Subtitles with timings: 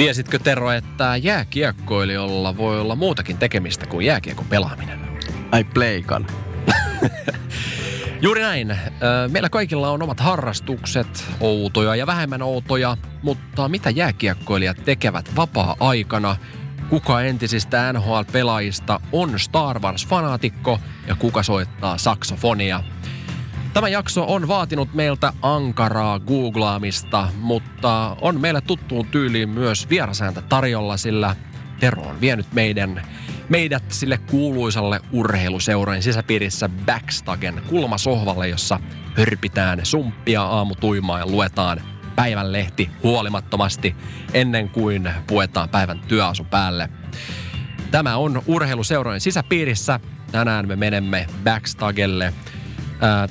[0.00, 4.98] Tiesitkö Tero, että jääkiekkoilijolla voi olla muutakin tekemistä kuin jääkiekon pelaaminen?
[5.52, 6.26] Ai pleikan.
[8.22, 8.78] Juuri näin.
[9.30, 16.36] Meillä kaikilla on omat harrastukset, outoja ja vähemmän outoja, mutta mitä jääkiekkoilijat tekevät vapaa-aikana?
[16.90, 22.82] Kuka entisistä NHL-pelaajista on Star Wars-fanaatikko ja kuka soittaa saksofonia?
[23.72, 30.96] Tämä jakso on vaatinut meiltä ankaraa googlaamista, mutta on meille tuttuun tyyliin myös vierasääntä tarjolla,
[30.96, 31.36] sillä
[31.80, 33.02] Tero on vienyt meidän,
[33.48, 38.80] meidät sille kuuluisalle urheiluseuran sisäpiirissä Backstagen kulmasohvalle, jossa
[39.16, 41.80] hörpitään sumppia aamutuimaa ja luetaan
[42.16, 43.96] päivänlehti huolimattomasti
[44.34, 46.88] ennen kuin puetaan päivän työasu päälle.
[47.90, 50.00] Tämä on urheiluseurojen sisäpiirissä.
[50.32, 52.32] Tänään me menemme Backstagelle–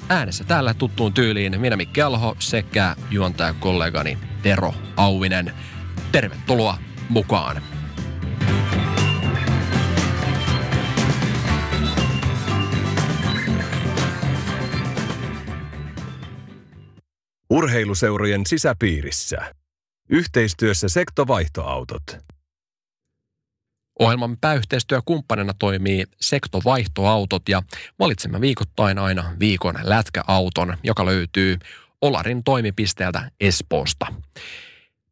[0.10, 5.54] Äänessä täällä tuttuun tyyliin minä Mikki Alho sekä juontajakollegani Tero Auvinen.
[6.12, 6.78] Tervetuloa
[7.10, 7.62] mukaan.
[17.50, 19.56] Urheiluseurojen sisäpiirissä.
[20.10, 22.18] Yhteistyössä sektovaihtoautot.
[24.00, 27.64] Ohjelman pääyhteistyökumppanina toimii Sektovaihtoautot ja
[28.00, 31.58] valitsemme viikoittain aina viikon lätkäauton, joka löytyy
[32.02, 34.08] Olarin toimipisteeltä Espoosta.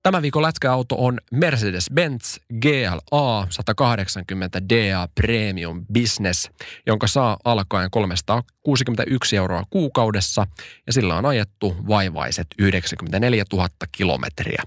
[0.04, 6.50] Tämä viikon lätkäauto on Mercedes-Benz GLA 180 DA Premium Business,
[6.86, 10.48] jonka saa alkaen 361 euroa kuukaudessa
[10.88, 14.64] ja sillä on ajettu vaivaiset 94 000 kilometriä.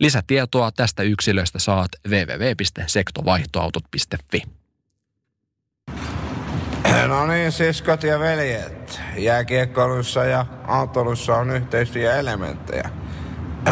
[0.00, 4.42] Lisätietoa tästä yksilöstä saat www.sektovaihtoautot.fi.
[7.06, 9.00] No niin, siskot ja veljet.
[9.16, 12.90] Jääkiekkoilussa ja autolussa on yhteisiä elementtejä.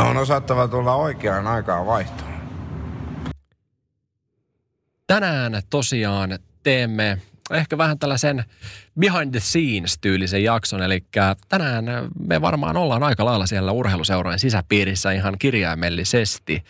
[0.01, 2.37] On osattava tulla oikeaan aikaan vaihtoon.
[5.07, 7.19] Tänään tosiaan teemme
[7.51, 8.45] ehkä vähän tällaisen
[9.01, 10.83] behind the scenes tyylisen jakson.
[10.83, 11.05] Eli
[11.49, 11.85] tänään
[12.29, 16.65] me varmaan ollaan aika lailla siellä urheiluseurojen sisäpiirissä ihan kirjaimellisesti.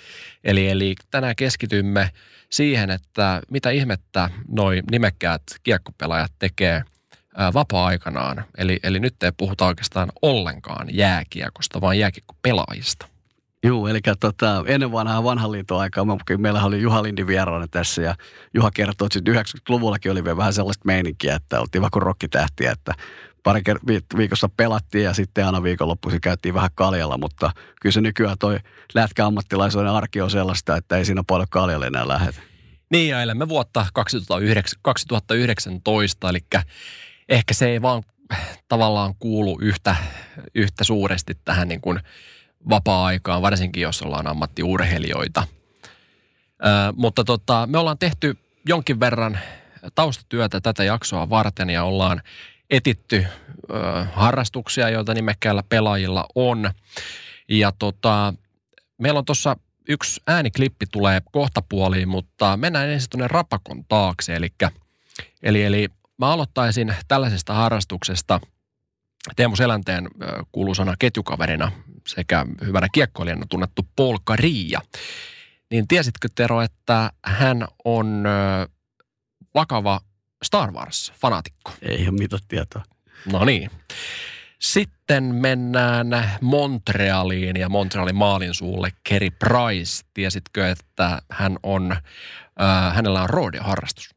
[0.45, 2.11] Eli, eli tänään keskitymme
[2.51, 6.83] siihen, että mitä ihmettä noi nimekkäät kiekkopelaajat tekee
[7.55, 8.45] vapaa-aikanaan.
[8.59, 13.07] Eli, eli nyt ei puhuta oikeastaan ollenkaan jääkiekosta, vaan jääkiekkopelaajista.
[13.65, 16.05] Joo, eli tota, ennen vanhaa vanhan liiton aikaa,
[16.39, 18.15] meillä oli Juha Lindi vieraana tässä ja
[18.55, 22.93] Juha kertoi, että 90-luvullakin oli vielä vähän sellaista meininkiä, että oltiin vaikka rokkitähtiä, että
[23.43, 23.63] pari
[24.17, 27.51] viikossa pelattiin ja sitten aina viikonloppuisin käytiin vähän kaljalla, mutta
[27.81, 28.59] kyllä se nykyään toi
[28.95, 32.41] lätkäammattilaisuuden arki on sellaista, että ei siinä paljon kaljalle enää lähetä.
[32.91, 36.39] Niin ja elämme vuotta 2019, eli
[37.29, 38.03] ehkä se ei vaan
[38.69, 39.97] tavallaan kuulu yhtä,
[40.55, 42.01] yhtä suuresti tähän niin kuin–
[42.69, 45.47] vapaa-aikaan, varsinkin jos ollaan ammattiurheilijoita.
[46.67, 48.39] Ö, mutta tota, me ollaan tehty
[48.69, 49.39] jonkin verran
[49.95, 52.23] taustatyötä tätä jaksoa varten ja ollaan
[52.71, 53.27] etitty
[53.71, 56.71] ö, harrastuksia, joita nimekkäällä pelaajilla on.
[57.49, 58.35] Ja tota,
[58.99, 59.57] meillä on tuossa
[59.89, 64.37] yksi ääniklippi tulee kohtapuoliin, mutta mennään ensin tuonne rapakon taakse.
[64.37, 64.49] Eli,
[65.43, 65.89] eli, eli
[66.19, 68.41] mä aloittaisin tällaisesta harrastuksesta–
[69.37, 70.09] Teemu Selänteen
[70.53, 71.73] kuuluisana ketjukaverina
[72.07, 74.81] sekä hyvänä kiekkoilijana tunnettu Paul Karia.
[75.71, 78.25] Niin tiesitkö Tero, että hän on
[79.55, 80.01] vakava
[80.45, 81.73] Star Wars-fanaatikko?
[81.83, 82.83] Ei ole mitään tietoa.
[83.33, 83.71] No niin.
[84.59, 86.07] Sitten mennään
[86.41, 90.07] Montrealiin ja Montrealin maalin suulle Kerry Price.
[90.15, 94.15] Tiesitkö, että hän on, äh, hänellä on rodeo-harrastus?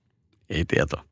[0.50, 1.06] Ei tietoa.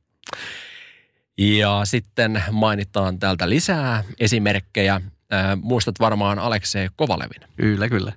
[1.38, 5.02] Ja sitten mainitaan täältä lisää esimerkkejä.
[5.34, 7.50] Äh, muistat varmaan Aleksei Kovalevin.
[7.56, 8.14] Kyllä, kyllä.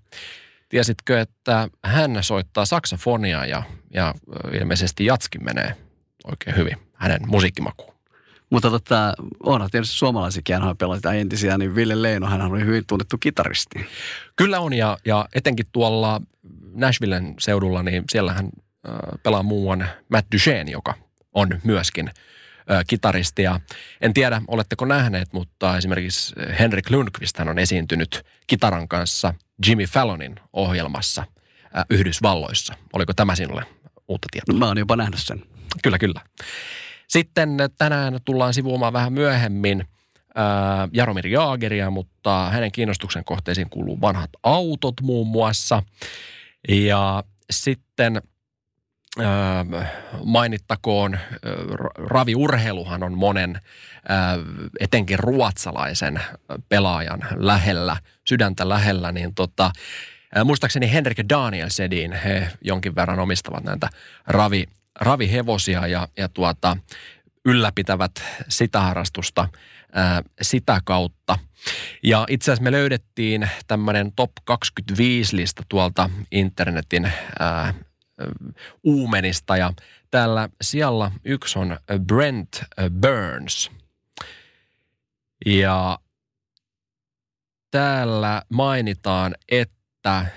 [0.68, 3.62] Tiesitkö, että hän soittaa saksofonia ja,
[3.94, 4.14] ja
[4.60, 5.76] ilmeisesti jatski menee
[6.24, 7.94] oikein hyvin hänen musiikkimakuun?
[8.50, 13.86] Mutta tota, onhan tietysti suomalaisikin nhl entisiä, niin Ville Leino, hän oli hyvin tunnettu kitaristi.
[14.36, 16.22] Kyllä on, ja, ja etenkin tuolla
[16.74, 18.50] Nashvillen seudulla, niin siellä hän
[18.88, 20.94] äh, pelaa muuan Matt Duchene, joka
[21.34, 22.10] on myöskin–
[22.86, 23.60] kitaristia.
[24.00, 29.34] En tiedä, oletteko nähneet, mutta esimerkiksi Henrik Lundqvist hän on esiintynyt kitaran kanssa
[29.66, 31.24] Jimmy Fallonin ohjelmassa
[31.90, 32.74] Yhdysvalloissa.
[32.92, 33.64] Oliko tämä sinulle
[34.08, 34.58] uutta tietoa?
[34.58, 35.42] Mä oon jopa nähnyt sen.
[35.82, 36.20] Kyllä, kyllä.
[37.08, 39.84] Sitten tänään tullaan sivuomaan vähän myöhemmin
[40.92, 45.82] Jaromir Jaageria, mutta hänen kiinnostuksen kohteisiin kuuluu vanhat autot muun muassa.
[46.68, 48.22] Ja sitten
[49.18, 49.64] ää,
[50.24, 51.20] mainittakoon, ää,
[51.94, 53.60] raviurheiluhan on monen,
[54.08, 54.38] ää,
[54.80, 56.20] etenkin ruotsalaisen
[56.68, 57.96] pelaajan lähellä,
[58.28, 59.70] sydäntä lähellä, niin tota,
[60.44, 63.88] muistaakseni Henrik Danielsedin he jonkin verran omistavat näitä
[64.26, 64.66] ravi,
[65.00, 66.76] ravihevosia ja, ja tuota,
[67.44, 68.12] ylläpitävät
[68.48, 69.48] sitä harrastusta
[70.42, 71.38] sitä kautta.
[72.02, 77.74] Ja itse asiassa me löydettiin tämmöinen top 25-lista tuolta internetin ää,
[78.84, 79.72] uumenista ja
[80.10, 82.62] täällä siellä yksi on Brent
[83.00, 83.70] Burns.
[85.46, 85.98] Ja
[87.70, 90.28] täällä mainitaan, että äh,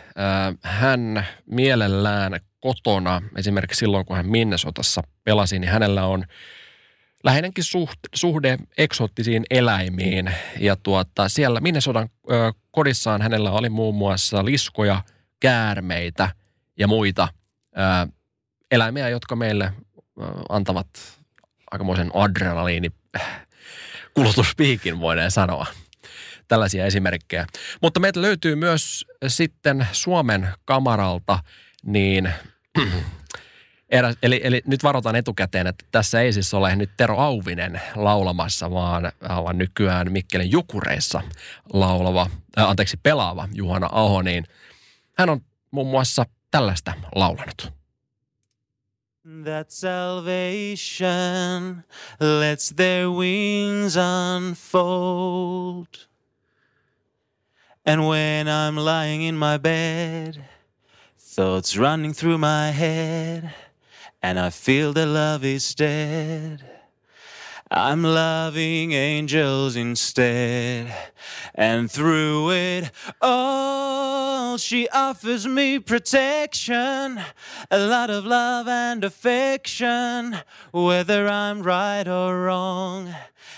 [0.62, 6.26] hän mielellään kotona, esimerkiksi silloin kun hän Minnesotassa pelasi, niin hänellä on
[7.24, 10.32] läheinenkin suhde, suhde eksoottisiin eläimiin.
[10.60, 15.02] Ja tuota, siellä Minnesotan ö, kodissaan hänellä oli muun muassa liskoja,
[15.40, 16.30] käärmeitä
[16.80, 17.28] ja muita
[17.78, 18.12] ö,
[18.72, 19.74] eläimiä, jotka meille ö,
[20.50, 20.88] antavat
[21.72, 22.92] aikamoisen adrenaliini
[24.14, 25.66] kulutuspiikin, voidaan sanoa.
[26.48, 27.48] Tällaisia esimerkkejä.
[27.82, 31.40] Mutta meiltä löytyy myös sitten Suomen kamaralta
[31.86, 32.34] niin
[34.24, 39.12] eli, eli nyt varoitan etukäteen, että tässä ei siis ole nyt Tero Auvinen laulamassa, vaan,
[39.30, 41.22] vaan nykyään Mikkelin Jukureissa
[41.74, 44.44] laulava, äh, anteeksi, pelaava Juhana Aho, niin
[45.18, 45.42] hän on
[45.72, 47.74] muun muassa tällaista laulanut.
[49.46, 50.84] That salvation
[52.20, 55.88] lets their wings unfold.
[57.86, 60.46] And when I'm lying in my bed,
[61.36, 63.54] thoughts running through my head–
[64.24, 66.64] and I feel the love is dead.
[67.76, 70.94] I'm loving angels instead.
[71.56, 77.20] And through it all, she offers me protection,
[77.72, 80.38] a lot of love and affection,
[80.72, 83.10] whether I'm right or wrong.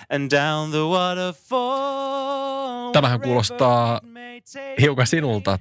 [0.10, 2.92] And down the waterfall.
[2.92, 4.02] Tämähän kuulostaa
[4.82, 5.60] hiukan sinulta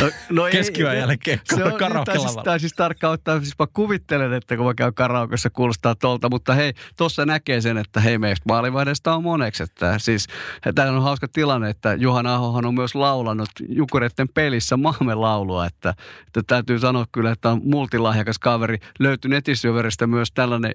[0.00, 4.56] No, no Keskiyön jälkeen se on, karaoke siis, Tämä siis tarkoittaa, siis mä kuvittelen, että
[4.56, 9.14] kun mä käyn karaokessa kuulostaa tolta, mutta hei, tuossa näkee sen, että hei meistä maalivahdesta
[9.14, 9.62] on moneksi.
[9.62, 10.26] Että siis,
[10.74, 15.94] tämä on hauska tilanne, että Juhan Ahohan on myös laulanut Jukureiden pelissä maamme laulua, että,
[16.26, 18.78] että täytyy sanoa kyllä, että on multilahjakas kaveri.
[18.98, 20.74] Löytyi netisyöveristä myös tällainen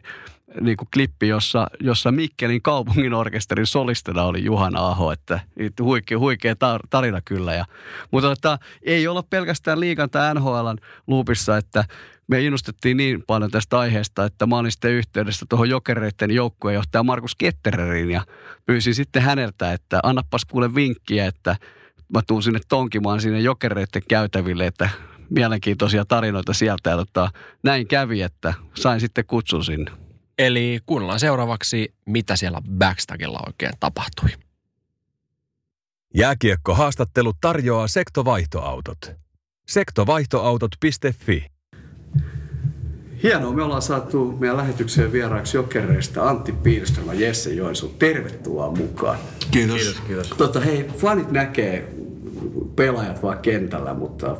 [0.62, 5.40] niin kuin klippi, jossa, jossa Mikkelin kaupungin orkesterin solistena oli Juhan Aho, että
[5.82, 6.56] huikea, huikea
[6.90, 7.54] tarina kyllä.
[7.54, 7.66] Ja,
[8.12, 11.84] mutta että, ei olla pelkästään liikan tai NHLn luupissa, että
[12.28, 17.36] me innostettiin niin paljon tästä aiheesta, että mä olin sitten yhteydessä tuohon jokereiden joukkueenjohtaja Markus
[17.36, 18.22] Kettereriin ja
[18.66, 21.56] pyysin sitten häneltä, että annapas kuule vinkkiä, että
[22.14, 24.90] mä tuun sinne tonkimaan sinne jokereiden käytäville, että
[25.30, 26.90] mielenkiintoisia tarinoita sieltä.
[26.90, 27.30] Ja tota,
[27.64, 30.09] näin kävi, että sain sitten kutsun sinne.
[30.40, 34.30] Eli kuunnellaan seuraavaksi, mitä siellä backstagilla oikein tapahtui.
[36.16, 39.12] Jääkiekko-haastattelu tarjoaa sektovaihtoautot.
[39.68, 41.46] Sektovaihtoautot.fi
[43.24, 47.88] Hienoa, me ollaan saatu meidän lähetykseen vieraaksi jokereista Antti Piirström ja Jesse Joensu.
[47.88, 49.20] Tervetuloa mukaan.
[49.52, 49.76] Kiitos.
[49.76, 50.30] Kiitos, kiitos.
[50.30, 51.94] Tota, hei, fanit näkee
[52.76, 54.38] pelaajat vaan kentällä, mutta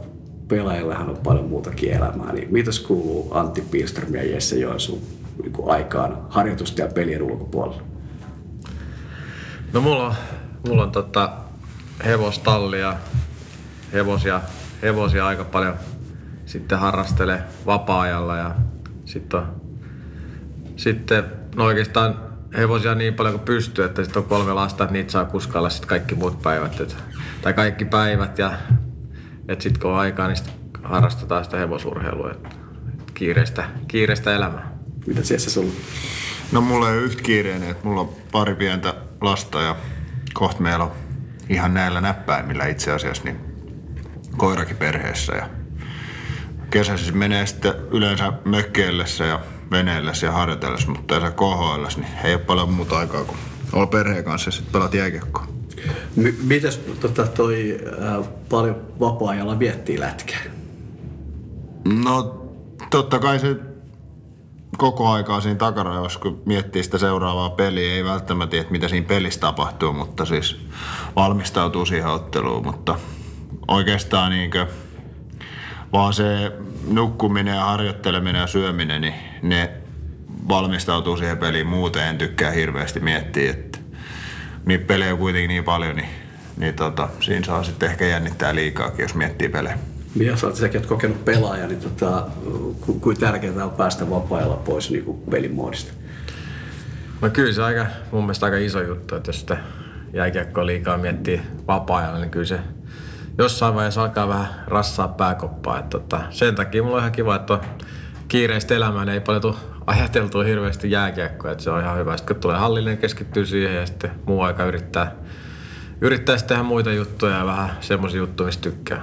[0.48, 2.34] pelaajillahan on paljon muutakin elämää.
[2.34, 7.84] Niin mitäs kuuluu Antti Piirström ja Jesse Joensu niin aikaan harjoitusten ja pelien ulkopuolella?
[9.74, 10.14] No mulla on,
[10.68, 11.32] mulla on tota
[12.06, 12.96] hevostalli ja
[13.94, 14.42] hevosia,
[14.82, 15.76] hevosia aika paljon
[16.46, 18.56] sitten harrastele vapaa-ajalla ja
[19.06, 19.42] sitten,
[20.76, 21.24] sitten
[21.56, 22.20] no oikeastaan
[22.58, 25.90] hevosia niin paljon kuin pystyy, että sitten on kolme lasta, että niitä saa kuskailla sitten
[25.90, 26.80] kaikki muut päivät.
[26.80, 26.98] Et,
[27.42, 28.52] tai kaikki päivät ja
[29.48, 30.54] että sitten kun on aikaa, niin sit
[30.84, 32.32] harrastetaan sitä hevosurheilua.
[32.32, 32.46] Et,
[33.00, 34.69] et kiireistä, kiireistä elämää.
[35.08, 35.72] Mitä siellä sulla?
[36.52, 39.76] No mulla ei ole yhtä kiireinen, että mulla on pari pientä lasta ja
[40.34, 40.92] kohta meillä on
[41.50, 43.40] ihan näillä näppäimillä itse asiassa niin
[44.38, 45.34] koirakin perheessä.
[45.36, 45.50] Ja
[46.70, 49.40] kesäisin menee sitten yleensä mökkeillessä ja
[49.72, 53.38] veneillessä ja harjoitellessa, mutta tässä KHL, niin ei ole paljon muuta aikaa kuin
[53.74, 55.48] olla perheen kanssa ja sitten pelat jääkiekkoa.
[56.16, 60.42] M- mitäs tota, toi äh, paljon vapaa-ajalla viettii lätkää?
[62.04, 62.46] No
[62.90, 63.56] totta kai se
[64.78, 69.40] koko aikaa siinä takarajoissa, kun miettii sitä seuraavaa peliä, ei välttämättä tiedä, mitä siinä pelissä
[69.40, 70.66] tapahtuu, mutta siis
[71.16, 72.96] valmistautuu siihen otteluun, mutta
[73.68, 74.68] oikeastaan niin kuin
[75.94, 76.52] vaan se
[76.88, 79.72] nukkuminen ja harjoitteleminen ja syöminen, niin ne
[80.48, 82.08] valmistautuu siihen peliin muuten.
[82.08, 83.80] En tykkää hirveästi miettiä, että
[84.66, 86.10] niitä pelejä on kuitenkin niin paljon, niin,
[86.58, 89.78] niin tota, siinä saa sitten ehkä jännittää liikaakin, jos miettii pelejä.
[90.16, 92.28] Mia, oot säkin oot kokenut pelaaja, niin tota,
[92.82, 95.94] ku, kuin tärkeää on päästä vapaa pois niin kuin pelimoodista?
[97.22, 99.58] No kyllä se aika, mun mielestä aika iso juttu, että jos sitä
[100.14, 102.60] jääkiekkoa liikaa miettii vapaa-ajalla, niin kyllä se
[103.38, 105.80] jossain vaiheessa alkaa vähän rassaa pääkoppaa.
[105.80, 107.60] Että tota, sen takia mulla on ihan kiva, että
[108.28, 109.56] kiireistä elämää, niin ei paljon tule
[109.88, 112.18] ajateltua hirveästi jääkiekkoa, että se on ihan hyvä.
[112.18, 115.16] Sitten kun tulee hallillinen, keskittyy siihen ja sitten muu aika yrittää,
[116.02, 119.02] yrittää tehdä muita juttuja ja vähän semmoisia juttuja, mistä tykkää.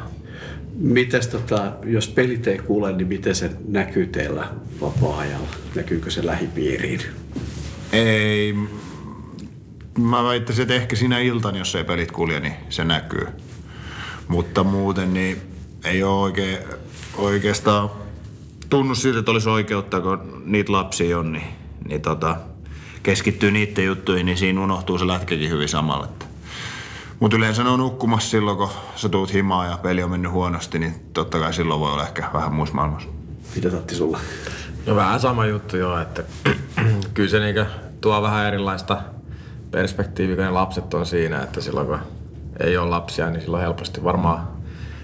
[0.78, 4.48] Mites tota, jos pelit ei kuule, niin miten se näkyy teillä
[4.80, 5.48] vapaa-ajalla?
[5.74, 7.00] Näkyykö se lähipiiriin?
[7.92, 8.54] Ei.
[9.98, 13.26] Mä väittäisin, että ehkä siinä iltan, jos ei pelit kulje, niin se näkyy.
[14.28, 15.36] Mutta muuten niin
[15.84, 16.58] ei ole oikein,
[17.16, 17.90] oikeastaan
[18.70, 21.46] tunnu siitä, että olisi oikeutta, kun niitä lapsia on, niin,
[21.88, 22.36] niin tota,
[23.02, 26.08] keskittyy niiden juttuihin, niin siinä unohtuu se lätkäkin hyvin samalla.
[27.20, 30.78] Mutta yleensä ne on nukkumassa silloin, kun sä tuut himaa ja peli on mennyt huonosti,
[30.78, 33.08] niin totta kai silloin voi olla ehkä vähän muissa maailmassa.
[33.54, 34.18] Mitä Tatti sulla?
[34.86, 36.22] No vähän sama juttu joo, että
[37.14, 37.64] kyllä se niinku
[38.00, 39.02] tuo vähän erilaista
[39.70, 41.98] perspektiiviä, kun ne lapset on siinä, että silloin kun
[42.60, 44.48] ei ole lapsia, niin silloin helposti varmaan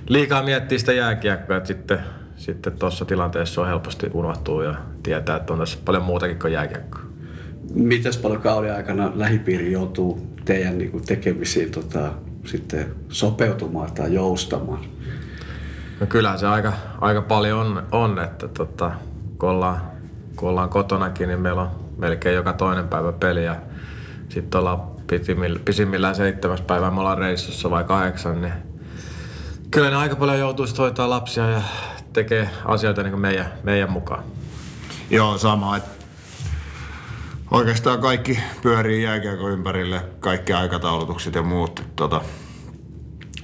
[0.08, 2.00] liikaa miettii sitä jääkiekkoa, että sitten
[2.36, 6.98] sitten tuossa tilanteessa on helposti unohtuu ja tietää, että on tässä paljon muutakin kuin jääkiekko.
[7.74, 12.12] Mitäs paljon kauden aikana lähipiiri joutuu teidän niin kuin tekemisiin tota,
[12.44, 14.84] sitten sopeutumaan tai joustamaan?
[16.00, 18.90] No kyllähän se aika, aika paljon on, on että tota,
[19.38, 19.80] kun, ollaan,
[20.36, 23.56] kun ollaan kotonakin, niin meillä on melkein joka toinen päivä peli ja
[24.28, 24.80] sitten ollaan
[25.64, 28.52] pisimmillään seitsemäs päivä, me ollaan reissussa vai kahdeksan, niin
[29.70, 31.62] kyllä ne aika paljon joutuu hoitaa lapsia ja
[32.12, 34.24] tekee asioita niin meidän, meidän mukaan.
[35.10, 35.76] Joo, sama.
[35.76, 36.01] Et
[37.52, 41.82] oikeastaan kaikki pyörii jääkiekko ympärille, kaikki aikataulutukset ja muut.
[41.96, 42.20] Tota,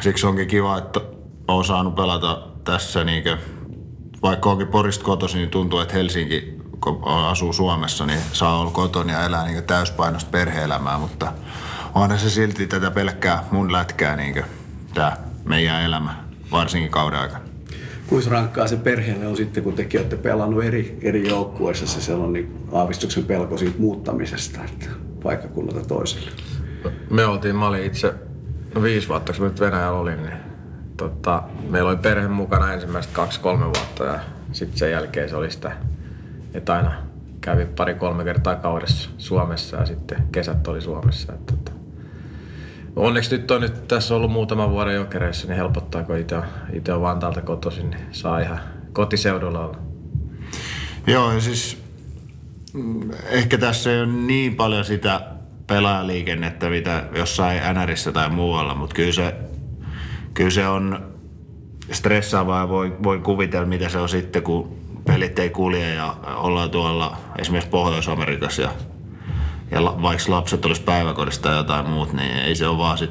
[0.00, 1.00] siksi onkin kiva, että
[1.48, 3.38] olen saanut pelata tässä niinkö,
[4.22, 9.12] vaikka onkin Porista kotoisin, niin tuntuu, että Helsinki, kun asuu Suomessa, niin saa olla kotona
[9.12, 11.32] ja elää niin täyspainosta perhe-elämää, mutta
[11.94, 14.44] onhan se silti tätä pelkkää mun lätkää niin
[14.94, 16.14] tämä meidän elämä,
[16.50, 17.47] varsinkin kauden aikana
[18.08, 22.48] kuinka rankkaa se perheelle on sitten, kun tekin olette pelannut eri, eri joukkueissa, se sellainen
[22.72, 24.86] aavistuksen pelko siitä muuttamisesta, että
[25.22, 26.30] paikkakunnalta toiselle?
[27.10, 28.14] Me oltiin, mä olin itse
[28.74, 30.36] no viisi vuotta, kun nyt Venäjällä olin, niin
[30.96, 34.20] tota, meillä oli perhe mukana ensimmäistä kaksi-kolme vuotta ja
[34.52, 35.72] sitten sen jälkeen se oli sitä,
[36.54, 36.92] että aina
[37.40, 41.32] kävi pari-kolme kertaa kaudessa Suomessa ja sitten kesät oli Suomessa.
[41.32, 41.67] Että,
[42.98, 46.92] Onneksi nyt on nyt tässä ollut muutama vuoden jokereissa, niin helpottaa, kun itse on, itse
[46.92, 48.60] on Vantaalta kotoisin, niin saa ihan
[48.92, 49.78] kotiseudulla olla.
[51.06, 51.82] Joo, ja siis
[52.72, 55.20] mm, ehkä tässä ei ole niin paljon sitä
[55.66, 59.34] pelaajaliikennettä, mitä jossain NRissä tai muualla, mutta kyllä se,
[60.34, 61.12] kyllä se on
[61.92, 66.70] stressaavaa ja voin, voin kuvitella, mitä se on sitten, kun pelit ei kulje ja ollaan
[66.70, 68.70] tuolla esimerkiksi Pohjois-Amerikassa ja
[69.70, 73.10] ja vaikka lapset olisi päiväkodista tai jotain muut, niin ei se ole vaan sit,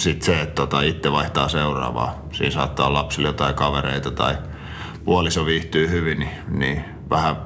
[0.00, 2.22] sit se, että tota itse vaihtaa seuraavaa.
[2.32, 4.34] Siinä saattaa olla lapsille jotain kavereita tai
[5.04, 7.36] puoliso viihtyy hyvin, niin, niin vähän,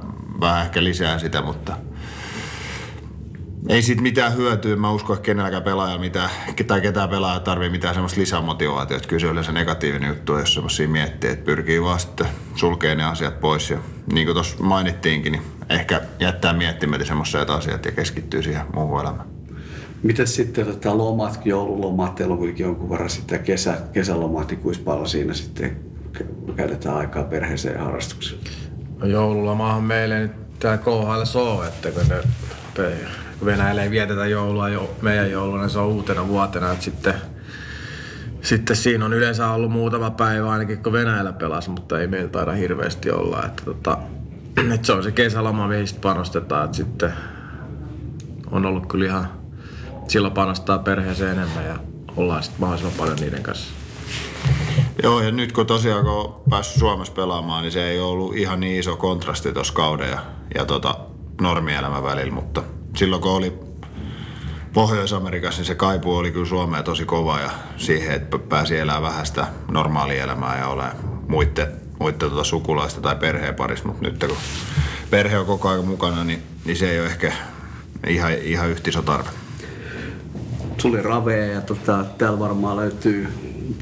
[0.41, 1.77] vähän ehkä lisää sitä, mutta
[3.69, 4.77] ei siitä mitään hyötyä.
[4.77, 6.31] Mä uskon, että kenelläkään pelaaja mitään,
[6.67, 9.09] tai ketään pelaaja tarvii mitään semmoista lisämotivaatiota.
[9.09, 13.41] Kyllä se yleensä negatiivinen juttu, jos semmoisia miettii, että pyrkii vaan sitten sulkee ne asiat
[13.41, 13.71] pois.
[13.71, 13.79] Ja
[14.13, 19.29] niin kuin tuossa mainittiinkin, niin ehkä jättää miettimään semmoisia asiat ja keskittyy siihen muuhun elämään.
[20.03, 24.83] Miten sitten tota, lomat, joululomat, teillä on kuitenkin jonkun verran sitten kesä, kesälomat, niin kuinka
[24.85, 25.77] paljon siinä sitten
[26.57, 28.41] käytetään aikaa perheeseen ja harrastukseen?
[28.99, 32.17] No joululomahan meille nyt täällä KHL on, että kun ne,
[33.39, 37.15] kun Venäjällä ei vietetä joulua jo, meidän jouluna, niin se on uutena vuotena, että sitten
[38.43, 42.53] sitten siinä on yleensä ollut muutama päivä ainakin, kun Venäjällä pelasi, mutta ei meillä taida
[42.53, 43.45] hirveästi olla.
[43.47, 43.99] Että tota,
[44.75, 46.65] että se on se kesäloma, mihin sitten panostetaan.
[46.65, 47.13] Että sitten
[48.51, 49.29] on ollut kyllä ihan,
[50.09, 51.79] silloin panostaa perheeseen enemmän ja
[52.17, 53.75] ollaan sitten mahdollisimman paljon niiden kanssa.
[55.03, 58.61] Joo, ja nyt kun tosiaan kun on päässyt Suomessa pelaamaan, niin se ei ollut ihan
[58.61, 60.19] niin iso kontrasti tuossa kauden ja,
[60.55, 60.99] ja tota,
[61.41, 62.63] normielämän välillä, mutta
[62.97, 63.59] silloin kun oli
[64.73, 69.27] Pohjois-Amerikassa, niin se kaipuu oli kyllä Suomeen tosi kova ja siihen, että pääsi elämään vähän
[69.27, 70.85] sitä normaalia elämää ja ole
[71.29, 74.37] muiden muiden tuota sukulaista tai perheen parissa, mutta nyt kun
[75.11, 77.33] perhe on koko ajan mukana, niin, niin se ei ole ehkä
[78.07, 79.29] ihan, ihan yhtä iso tarve.
[80.83, 83.29] Tuli raveja ja tota, täällä varmaan löytyy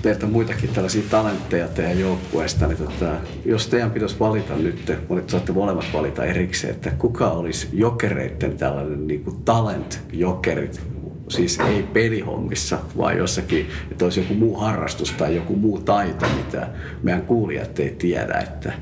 [0.02, 3.10] teiltä muitakin tällaisia talentteja teidän joukkueesta, niin tota,
[3.44, 9.06] jos teidän pitäisi valita nyt, monet saatte molemmat valita erikseen, että kuka olisi jokereiden tällainen
[9.06, 10.80] niin talent-jokerit,
[11.28, 16.68] siis ei pelihommissa, vaan jossakin, että olisi joku muu harrastus tai joku muu taito, mitä
[17.02, 18.72] meidän kuulijat ei tiedä, että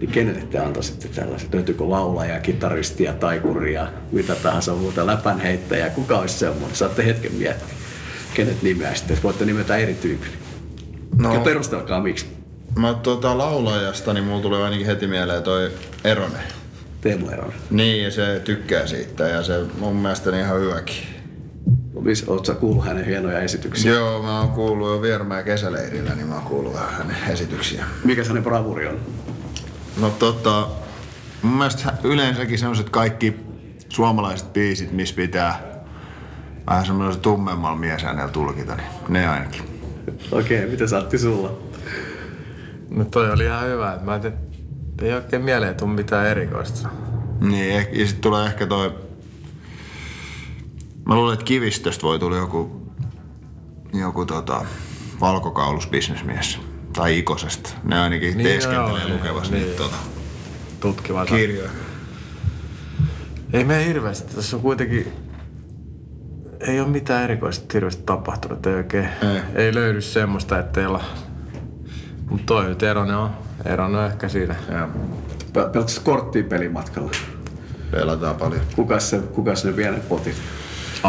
[0.00, 1.54] niin kenelle te antaisitte tällaiset?
[1.54, 6.76] Löytyykö laulajaa, kitaristia, taikuria, mitä tahansa muuta, läpänheittäjää, kuka olisi semmoinen?
[6.76, 7.76] Saatte hetken miettiä,
[8.34, 10.30] kenet nimeäisitte, voitte nimetä eri tyypin.
[11.18, 12.26] No, ja perustelkaa miksi.
[12.78, 15.70] Mä tuota laulajasta, niin mulla tuli ainakin heti mieleen toi
[16.04, 16.42] Eronen.
[17.00, 17.56] Teemu Eronen.
[17.70, 21.15] Niin, ja se tykkää siitä ja se mun mielestä niin ihan hyväkin.
[22.46, 23.92] Sä kuullut hänen hienoja esityksiä?
[23.92, 27.84] Joo, mä oon kuullut jo Viermää kesäleirillä, niin mä oon kuullut vähän hänen esityksiä.
[28.04, 28.98] Mikä hänen bravuri on?
[30.00, 30.68] No tota,
[31.42, 33.36] mun mielestä yleensäkin sellaiset kaikki
[33.88, 35.84] suomalaiset biisit, missä pitää
[36.66, 39.62] vähän semmoisen tummemmalla miesäänellä tulkita, niin ne ainakin.
[40.32, 41.58] Okei, okay, mitä saatti sulla?
[42.90, 44.32] No toi oli ihan hyvä, että mä en
[45.02, 46.88] ei oikein mieleen tuu mitään erikoista.
[47.40, 49.05] Niin, ja sitten tulee ehkä toi...
[51.06, 52.92] Mä luulen, että kivistöstä voi tulla joku,
[53.94, 54.64] joku tota,
[55.20, 56.58] valkokaulusbisnesmies.
[56.92, 57.70] Tai Ikosesta.
[57.84, 59.96] Ne ainakin niin, teeskentelee joo, lukevasti niin, niitä tota,
[60.80, 61.70] tutkivat kirjoja.
[63.52, 64.34] Ei me hirveästi.
[64.34, 65.12] Tässä on kuitenkin
[66.60, 68.66] ei ole mitään erikoista hirveästi tapahtunut.
[68.66, 71.04] Ei oikein, ei, ei löydy semmoista, että olla...
[72.30, 73.30] Mutta toi nyt Eronen on.
[73.64, 74.54] Eronen on ehkä siinä.
[75.52, 77.10] Pelatko korttia pelimatkalla?
[77.90, 78.60] Pelataan paljon.
[78.76, 80.36] Kukas se, kukas ne pienet potit?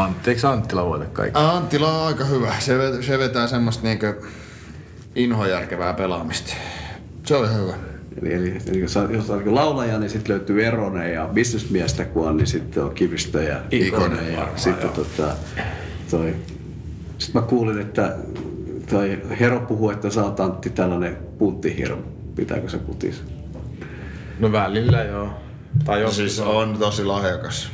[0.03, 1.39] Antti, eikö Anttila voita kaikki?
[1.39, 2.53] Anttila on aika hyvä.
[2.59, 4.21] Se, vetää, se vetää semmoista niinkö
[5.15, 6.53] inhojärkevää pelaamista.
[7.25, 7.73] Se on ihan hyvä.
[8.21, 12.05] Eli, eli, eli jos on, jos on niin laulaja, niin sitten löytyy Erone ja bisnesmiestä
[12.05, 14.33] kun on, niin sitten on Kivistö ja Ikonen.
[14.33, 15.35] Ja sitten tota,
[16.11, 16.35] toi.
[17.17, 18.15] Sitten mä kuulin, että
[18.89, 22.01] toi Hero puhuu, että sä oot Antti tällainen punttihirmu.
[22.35, 23.23] Pitääkö se putis?
[24.39, 25.46] No välillä joo.
[25.85, 26.77] Tai jos siis on.
[26.79, 27.69] tosi lahjakas.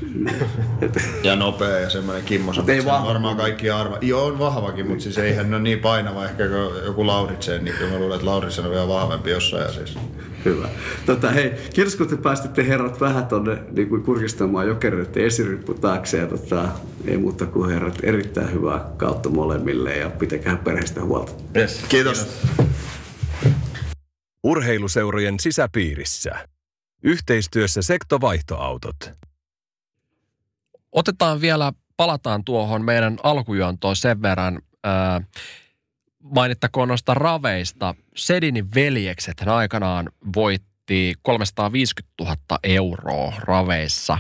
[1.24, 2.64] ja nopea ja semmoinen kimmosa.
[2.68, 3.08] Ei vahva.
[3.08, 3.98] Varmaan kaikki arva.
[4.02, 7.64] Joo, on vahvakin, mutta siis eihän ole niin painava ehkä kuin joku Lauritsen.
[7.64, 9.64] Niin kyllä mä luulen, että Lauritsen on vielä vahvempi jossain.
[9.64, 9.98] Ja siis.
[10.46, 10.70] Hyvä.
[11.06, 16.18] Tota, hei, kiitos kun te päästitte herrat vähän tonne niin kuin kurkistamaan jokereiden esiryppy taakse.
[16.18, 16.68] Ja tota,
[17.08, 21.32] ei muuta kuin herrat, erittäin hyvää kautta molemmille ja pitäkää perheestä huolta.
[21.56, 21.86] Yes.
[21.90, 22.24] Kiitos.
[22.24, 22.74] Kiitos.
[24.44, 26.53] Urheiluseurojen sisäpiirissä.
[27.04, 28.96] Yhteistyössä sektovaihtoautot.
[30.92, 34.62] Otetaan vielä, palataan tuohon meidän alkujuontoon sen verran.
[34.84, 35.22] Ää,
[36.20, 37.96] mainittakoon noista raveista.
[38.16, 44.18] Sedinin veljekset hän aikanaan voitti 350 000 euroa raveissa.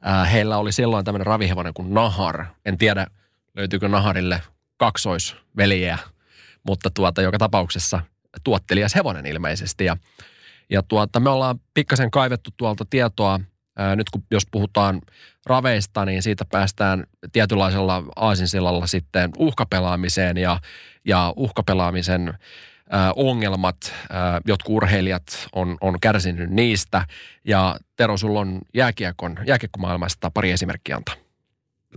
[0.00, 2.44] Ää, heillä oli silloin tämmöinen ravihevonen kuin Nahar.
[2.64, 3.06] En tiedä,
[3.56, 4.42] löytyykö Naharille
[4.76, 5.98] kaksoisveljeä,
[6.62, 8.00] mutta tuota, joka tapauksessa
[8.44, 9.84] tuottelias hevonen ilmeisesti.
[9.84, 9.96] Ja
[10.70, 13.40] ja tuota, me ollaan pikkasen kaivettu tuolta tietoa,
[13.96, 15.00] nyt kun jos puhutaan
[15.46, 20.60] raveista, niin siitä päästään tietynlaisella aasinsillalla sitten uhkapelaamiseen ja,
[21.04, 22.34] ja uhkapelaamisen
[23.16, 23.76] ongelmat,
[24.46, 27.06] jotkut urheilijat on, on kärsinyt niistä.
[27.44, 31.14] Ja Tero, sulla on jääkiekon, jääkiekkomaailmasta pari esimerkkiä antaa.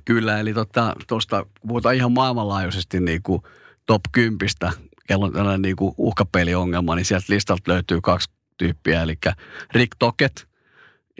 [0.05, 3.41] Kyllä, eli tuosta tota, puhutaan ihan maailmanlaajuisesti niin kuin
[3.85, 4.49] top 10,
[5.07, 8.29] kello on tällainen niin kuin uhkapeliongelma, niin sieltä listalta löytyy kaksi
[8.63, 9.17] tyyppiä, eli
[9.73, 10.47] Rick Tocket,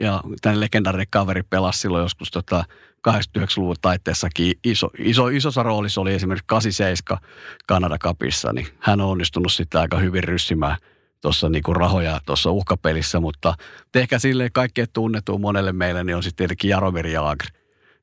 [0.00, 2.64] ja tämän legendaarinen kaveri pelasi silloin joskus tota
[3.08, 7.18] 89-luvun taitteessakin iso, iso, isossa roolissa oli esimerkiksi 87
[7.66, 10.76] Kanada Cupissa, niin hän on onnistunut sitten aika hyvin ryssimään
[11.20, 13.54] tuossa niinku rahoja tuossa uhkapelissä, mutta
[13.94, 17.46] ehkä silleen kaikkein tunnettu monelle meille niin on sitten tietenkin Jaromir Jagr.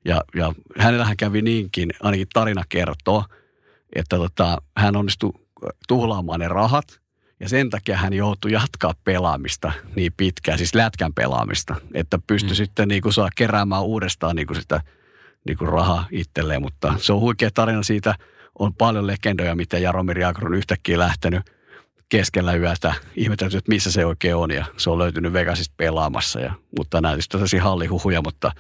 [0.06, 3.24] Ja, ja hänellähän kävi niinkin, ainakin tarina kertoo,
[3.96, 5.34] että tota, hän onnistui
[5.88, 7.01] tuhlaamaan ne rahat
[7.42, 12.56] ja sen takia hän joutui jatkaa pelaamista niin pitkään, siis lätkän pelaamista, että pystyi mm.
[12.56, 14.82] sitten niin kuin saa keräämään uudestaan niin kuin sitä
[15.48, 16.62] niin kuin rahaa itselleen.
[16.62, 18.16] Mutta se on huikea tarina siitä.
[18.60, 21.42] On paljon legendoja, miten Jaromir Jagr on yhtäkkiä lähtenyt
[22.10, 22.94] keskellä yötä.
[23.16, 26.40] Ihmetelty, että missä se oikein on ja se on löytynyt Vegasista pelaamassa.
[26.40, 28.52] Ja, mutta näytisi tosi hallihuhuja, mutta,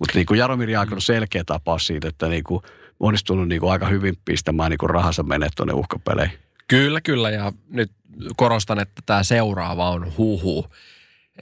[0.00, 2.62] mutta niin kuin Jaromir Jagr on selkeä tapaus siitä, että niin kuin
[3.00, 6.43] onnistunut niin kuin aika hyvin pistämään niin kuin rahansa menee tuonne uhkapeleihin.
[6.68, 7.30] Kyllä, kyllä.
[7.30, 7.92] Ja nyt
[8.36, 10.66] korostan, että tämä seuraava on huhu.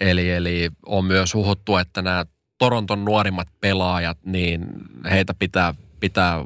[0.00, 2.26] Eli, eli on myös huhuttu, että nämä
[2.58, 4.66] Toronton nuorimmat pelaajat, niin
[5.10, 6.44] heitä pitää, pitää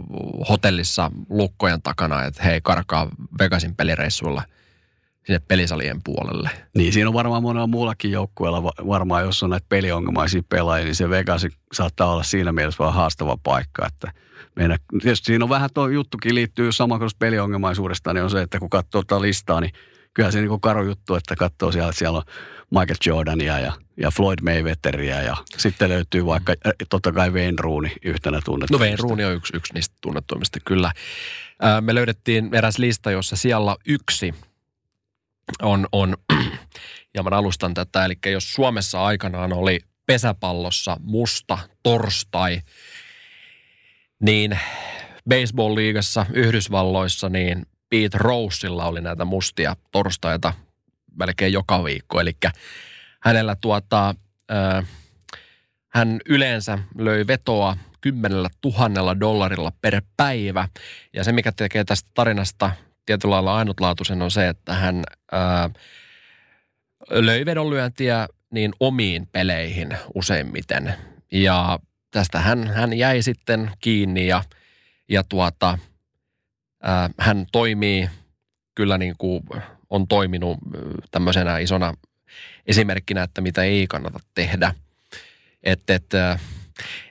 [0.49, 3.09] hotellissa lukkojen takana, että hei karkaa
[3.39, 4.43] Vegasin pelireissuilla
[5.27, 6.51] sinne pelisalien puolelle.
[6.75, 11.11] Niin, siinä on varmaan monella muullakin joukkueella varmaan, jos on näitä peliongelmaisia pelaajia, niin se
[11.11, 14.13] Vegas saattaa olla siinä mielessä vaan haastava paikka, että
[14.57, 18.59] meidän, tietysti siinä on vähän tuo juttukin liittyy sama kuin peliongelmaisuudesta, niin on se, että
[18.59, 19.73] kun katsoo tuota listaa, niin
[20.15, 22.25] kyllä se niin karu juttu, että katsoo siellä, että siellä on
[22.71, 27.91] Michael Jordania ja, ja Floyd Mayweatheria ja sitten löytyy vaikka äh, totta kai Wayne Rooney
[28.05, 28.79] yhtenä tunnettu.
[28.79, 30.93] No Wayne Rooney on yksi, yksi niistä tunnettuimmista kyllä.
[31.81, 34.35] me löydettiin eräs lista, jossa siellä yksi
[35.63, 36.17] on, on
[37.15, 42.61] ja mä alustan tätä, eli jos Suomessa aikanaan oli pesäpallossa musta torstai,
[44.21, 44.59] niin
[45.31, 50.53] baseball-liigassa Yhdysvalloissa, niin Pete Rosella oli näitä mustia torstaita
[51.19, 52.21] melkein joka viikko.
[52.21, 52.37] Eli
[53.21, 54.15] hänellä tuota,
[54.53, 54.87] äh,
[55.89, 60.69] hän yleensä löi vetoa kymmenellä tuhannella dollarilla per päivä.
[61.13, 62.71] Ja se, mikä tekee tästä tarinasta
[63.07, 65.71] tietyllä lailla ainutlaatuisen, on se, että hän äh,
[67.11, 70.95] löi vedonlyöntiä niin omiin peleihin useimmiten.
[71.33, 71.79] Ja
[72.11, 74.45] tästä hän, hän jäi sitten kiinni ja,
[75.09, 75.79] ja tuota,
[76.83, 78.11] ää, hän toimii
[78.75, 79.43] kyllä niin kuin
[79.91, 80.59] on toiminut
[81.11, 81.95] tämmöisenä isona
[82.67, 84.75] esimerkkinä, että mitä ei kannata tehdä.
[85.63, 86.07] Et, et,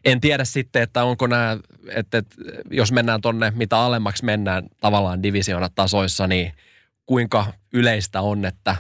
[0.06, 1.58] en tiedä sitten, että onko nämä,
[1.90, 2.36] että, että
[2.72, 5.22] jos mennään tonne, mitä alemmaksi mennään tavallaan
[5.76, 6.54] tasoissa, niin
[7.06, 8.76] kuinka yleistä on, että,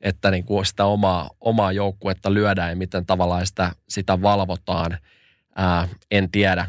[0.00, 4.98] että niin kuin sitä omaa, omaa joukkuetta lyödään ja miten tavallaan sitä, sitä valvotaan.
[5.56, 6.68] Ää, en tiedä.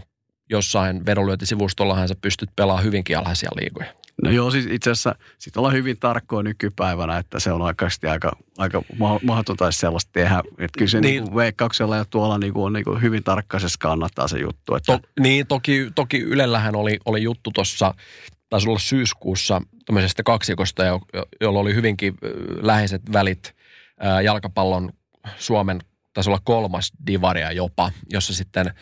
[0.50, 3.99] Jossain vedonlyöntisivustollahan sä pystyt pelaamaan hyvinkin alhaisia liigoja.
[4.24, 8.32] No joo, siis itse asiassa sit ollaan hyvin tarkkoja nykypäivänä, että se on oikeasti aika,
[8.58, 8.82] aika
[9.24, 10.44] mahdotonta sellaista tehdä.
[10.50, 13.78] Että kyllä se niin, niin veikkauksella ja tuolla niin kuin on niin kuin hyvin tarkkaisesti
[13.80, 14.76] kannattaa se juttu.
[14.76, 14.98] Että...
[14.98, 17.94] To, niin, toki, toki Ylellähän oli, oli juttu tuossa,
[18.50, 20.84] taisi olla syyskuussa tämmöisestä kaksikosta,
[21.42, 22.14] jolla oli hyvinkin
[22.62, 23.56] läheiset välit
[24.24, 24.90] jalkapallon
[25.38, 25.80] Suomen
[26.14, 28.74] taisi olla kolmas divaria jopa, jossa sitten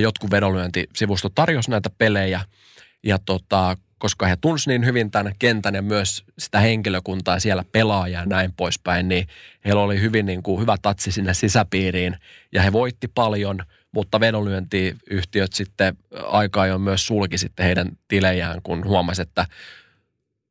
[0.00, 2.40] jotkut vedonlyöntisivustot tarjosi näitä pelejä.
[3.04, 8.20] Ja tota, koska he tunsivat niin hyvin tämän kentän ja myös sitä henkilökuntaa siellä pelaajia
[8.20, 9.26] ja näin poispäin, niin
[9.64, 12.16] heillä oli hyvin niin kuin hyvä tatsi sinne sisäpiiriin
[12.52, 13.58] ja he voitti paljon,
[13.92, 19.46] mutta vedonlyöntiyhtiöt sitten aika ajoin myös sulki sitten heidän tilejään, kun huomasi, että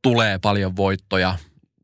[0.02, 1.38] tulee paljon voittoja.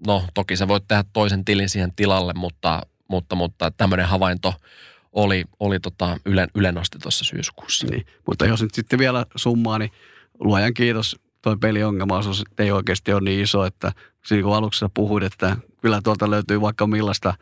[0.07, 4.53] No toki sä voit tehdä toisen tilin siihen tilalle, mutta, mutta, mutta tämmöinen havainto
[5.11, 7.87] oli, oli tota Ylen, Ylen tuossa syyskuussa.
[7.87, 9.91] Niin, mutta jos nyt sitten vielä summaa, niin
[10.39, 13.91] luojan kiitos toi peliongelmaisuus ei oikeasti ole niin iso, että
[14.25, 17.33] siinä kun aluksi puhuit, että kyllä tuolta löytyy vaikka millaista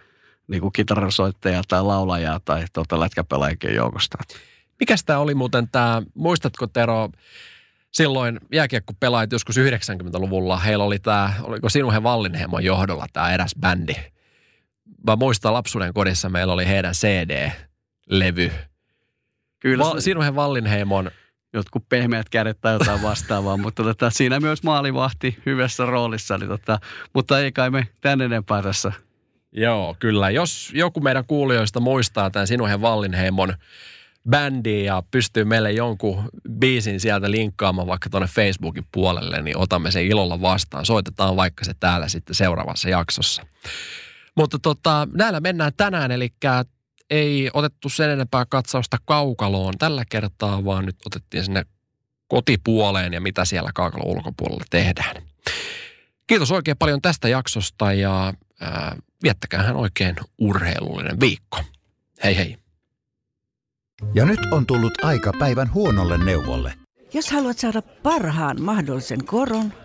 [0.48, 4.18] niin kuin kitarasoittajaa tai laulajaa tai tuolta lätkäpelaajien joukosta.
[4.80, 7.10] Mikäs tämä oli muuten tämä, muistatko Tero,
[7.92, 13.96] silloin jääkiekkopelaajat joskus 90-luvulla, heillä oli tämä, oliko Sinuhe Vallinheimon johdolla tämä eräs bändi.
[15.08, 18.52] Mä muistan lapsuuden kodissa meillä oli heidän CD-levy.
[19.60, 19.84] Kyllä.
[19.84, 21.12] Va- Sinuhe Vallinheimon
[21.56, 26.80] jotkut pehmeät kädet tai jotain vastaavaa, mutta tota, siinä myös maalivahti hyvässä roolissa, niin tota,
[27.14, 28.92] mutta ei kai me tän enempää tässä.
[29.52, 30.30] Joo, kyllä.
[30.30, 33.54] Jos joku meidän kuulijoista muistaa tämän Sinuhen Vallinheimon
[34.30, 40.06] bändi ja pystyy meille jonkun biisin sieltä linkkaamaan vaikka tuonne Facebookin puolelle, niin otamme sen
[40.06, 40.86] ilolla vastaan.
[40.86, 43.46] Soitetaan vaikka se täällä sitten seuraavassa jaksossa.
[44.38, 46.30] Mutta tota, näillä mennään tänään, eli
[47.10, 51.66] ei otettu sen enempää katsausta kaukaloon tällä kertaa, vaan nyt otettiin sinne
[52.28, 55.16] kotipuoleen ja mitä siellä kaukalon ulkopuolella tehdään.
[56.28, 61.60] Kiitos oikein paljon tästä jaksosta ja ää, viettäkäähän oikein urheilullinen viikko.
[62.24, 62.58] Hei hei.
[64.14, 66.74] Ja nyt on tullut aika päivän huonolle neuvolle.
[67.14, 69.74] Jos haluat saada parhaan mahdollisen koron,